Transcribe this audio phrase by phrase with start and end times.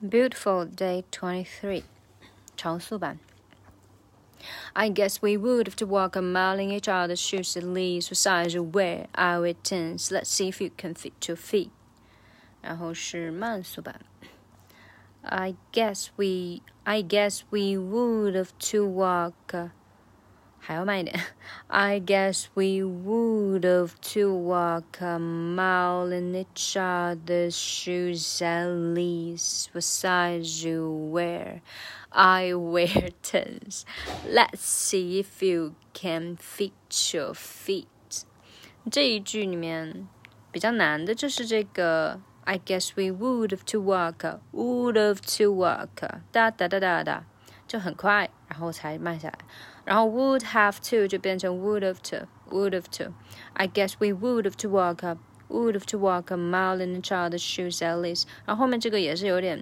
[0.00, 1.84] Beautiful Day 23,
[2.56, 3.18] 长速版。
[4.74, 8.10] I guess we would have to walk a mile in each other's shoes at least.
[8.10, 9.06] What size you wear?
[9.14, 10.10] I wear tens.
[10.10, 11.70] Let's see if you can fit your feet.
[12.60, 14.00] 然后是慢速版。
[15.22, 19.70] I guess we, I guess we would have to walk.
[20.66, 21.18] 还要慢一点。
[21.66, 29.70] I guess we would have to walk a mile in each other's shoes at least.
[29.72, 31.62] What size you wear?
[32.10, 33.84] I wear tens.
[34.28, 36.72] Let's see if you can fit
[37.12, 37.86] your feet.
[38.90, 40.08] 这一句里面
[40.50, 42.20] 比较难的就是这个。
[42.44, 45.88] I guess we would have to walk, would have to walk，
[46.32, 47.24] 哒哒哒哒哒，
[47.67, 49.37] 就很快，然后才慢下来。
[49.85, 53.13] 然后 would have to 就变成 would have to would have to。
[53.53, 57.11] I guess we would have to walk up would have to walk a mile in each
[57.11, 58.23] other's shoes at least。
[58.45, 59.61] 然后后面这个也是有点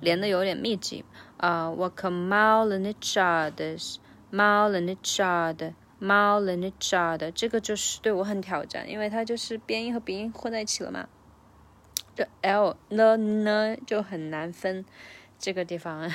[0.00, 1.04] 连的有点密集
[1.36, 3.96] 啊、，walk a mile in each other's
[4.30, 5.74] mile in each other。
[5.98, 11.08] mile in each other，这个就是对我很挑战，因为它就是边音和鼻音混在一起了嘛。
[12.14, 14.84] 这 l 呢呢就很难分，
[15.38, 16.06] 这个地方，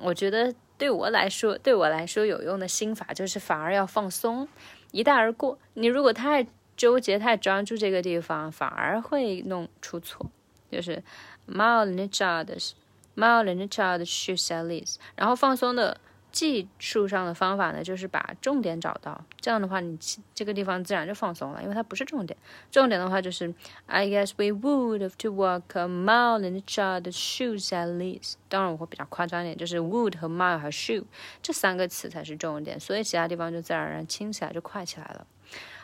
[0.00, 4.48] 我觉得对我来说，对我来说有用的心法就是反而要放松，
[4.90, 5.58] 一带而过。
[5.74, 10.30] 你如果太纠结、太专注这个地方，反而会弄出错。
[10.70, 11.02] 就是
[11.46, 12.70] mile in each other's
[13.14, 16.00] mao lane chaos shoes elise 然后放松的。
[16.32, 19.98] 技术上的方法呢，就是把重点找到，这样的话，你
[20.34, 22.36] 这个地方自然就放松了，因为它不是重点。
[22.70, 23.54] 重点的话就是
[23.86, 28.34] ，I guess we would have to walk a mile in each other's shoes at least。
[28.48, 31.04] 当然我会比较夸张一点，就是 would 和 mile 和 shoe
[31.42, 35.26] 这三个词才是重点，所以其他地方就自然而然轻起来就快起来了。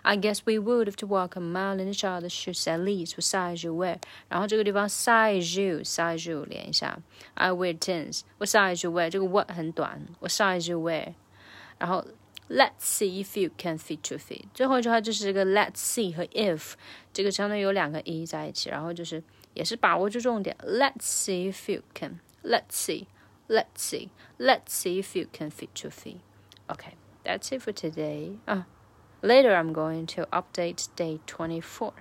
[0.05, 3.15] I guess we would have to walk a mile in each other's shoes at least.
[3.15, 3.99] What size you wear?
[4.27, 6.99] 然后这个地方 size you size you 连一下。
[7.35, 8.23] I wear tens.
[8.37, 9.09] What size you wear?
[9.09, 10.05] 这个 what 很短。
[10.19, 11.13] What size you wear?
[11.77, 12.05] 然后
[12.49, 14.47] Let's see if you can fit your feet。
[14.53, 16.73] 最后一句话就是这个 Let's see 和 if
[17.13, 19.23] 这个相当于有两个 e 在一起，然后就是
[19.53, 20.55] 也是把握住重点。
[20.61, 22.19] Let's see if you can.
[22.43, 23.05] Let's see.
[23.47, 24.09] Let's see.
[24.37, 26.17] Let's see if you can fit your feet.
[26.67, 28.37] Okay, that's it for today.
[28.45, 28.67] 啊。
[29.22, 31.92] Later, I'm going to update day 24.